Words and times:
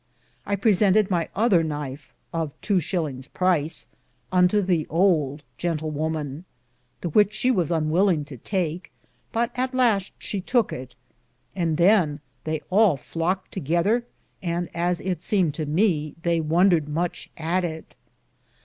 I 0.47 0.55
presented 0.55 1.11
my 1.11 1.29
other 1.35 1.63
knyfe, 1.63 2.11
of 2.33 2.59
2s. 2.61 3.31
price, 3.33 3.85
unto 4.31 4.59
the 4.63 4.87
ould 4.91 5.43
Jentlewoman, 5.59 6.45
the 7.01 7.09
which 7.09 7.35
she 7.35 7.51
was 7.51 7.69
unwilling 7.69 8.25
to 8.25 8.37
take, 8.37 8.91
but 9.31 9.51
at 9.53 9.75
laste 9.75 10.13
she 10.17 10.41
tooke 10.41 10.73
it, 10.73 10.95
and 11.55 11.77
than 11.77 12.19
they 12.45 12.61
all 12.71 12.97
flocked 12.97 13.51
together, 13.51 14.03
and, 14.41 14.69
as 14.73 15.01
it 15.01 15.19
semed 15.21 15.53
to 15.53 15.67
me, 15.67 16.15
they 16.23 16.39
wondered 16.41 16.89
muche 16.89 17.29
at 17.37 17.63
it. 17.63 17.95